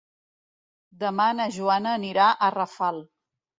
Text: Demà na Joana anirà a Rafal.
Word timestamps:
Demà 1.03 1.27
na 1.41 1.47
Joana 1.59 1.93
anirà 1.99 2.33
a 2.49 2.53
Rafal. 2.59 3.01